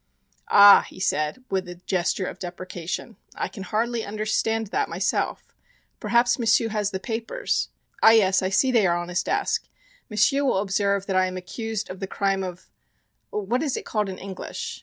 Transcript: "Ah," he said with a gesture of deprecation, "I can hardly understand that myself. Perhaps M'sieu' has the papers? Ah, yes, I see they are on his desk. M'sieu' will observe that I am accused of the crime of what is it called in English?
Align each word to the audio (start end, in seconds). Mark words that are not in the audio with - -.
"Ah," 0.49 0.83
he 0.89 0.99
said 0.99 1.43
with 1.51 1.69
a 1.69 1.75
gesture 1.75 2.25
of 2.25 2.39
deprecation, 2.39 3.17
"I 3.35 3.47
can 3.47 3.61
hardly 3.61 4.03
understand 4.03 4.65
that 4.71 4.89
myself. 4.89 5.53
Perhaps 5.99 6.39
M'sieu' 6.39 6.69
has 6.69 6.89
the 6.89 6.99
papers? 6.99 7.69
Ah, 8.01 8.09
yes, 8.09 8.41
I 8.41 8.49
see 8.49 8.71
they 8.71 8.87
are 8.87 8.97
on 8.97 9.09
his 9.09 9.21
desk. 9.21 9.69
M'sieu' 10.09 10.43
will 10.43 10.57
observe 10.57 11.05
that 11.05 11.15
I 11.15 11.27
am 11.27 11.37
accused 11.37 11.87
of 11.91 11.99
the 11.99 12.07
crime 12.07 12.43
of 12.43 12.71
what 13.29 13.61
is 13.61 13.77
it 13.77 13.85
called 13.85 14.09
in 14.09 14.17
English? 14.17 14.79